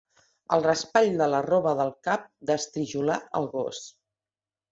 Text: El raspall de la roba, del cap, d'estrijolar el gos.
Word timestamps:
El 0.55 0.63
raspall 0.67 1.09
de 1.19 1.25
la 1.33 1.41
roba, 1.47 1.73
del 1.81 1.91
cap, 2.09 2.25
d'estrijolar 2.51 3.21
el 3.41 3.49
gos. 3.55 3.83